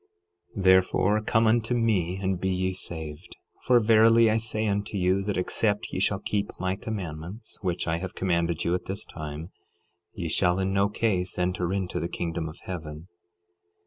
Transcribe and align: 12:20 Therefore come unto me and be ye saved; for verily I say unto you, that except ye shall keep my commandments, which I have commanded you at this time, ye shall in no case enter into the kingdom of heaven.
12:20 0.57 0.63
Therefore 0.63 1.21
come 1.21 1.45
unto 1.45 1.75
me 1.75 2.17
and 2.19 2.39
be 2.41 2.49
ye 2.49 2.73
saved; 2.73 3.35
for 3.67 3.79
verily 3.79 4.31
I 4.31 4.37
say 4.37 4.65
unto 4.65 4.97
you, 4.97 5.21
that 5.21 5.37
except 5.37 5.93
ye 5.93 5.99
shall 5.99 6.17
keep 6.17 6.49
my 6.59 6.75
commandments, 6.75 7.59
which 7.61 7.87
I 7.87 7.99
have 7.99 8.15
commanded 8.15 8.63
you 8.63 8.73
at 8.73 8.85
this 8.85 9.05
time, 9.05 9.51
ye 10.11 10.27
shall 10.27 10.57
in 10.57 10.73
no 10.73 10.89
case 10.89 11.37
enter 11.37 11.71
into 11.71 11.99
the 11.99 12.09
kingdom 12.09 12.49
of 12.49 12.57
heaven. 12.63 13.09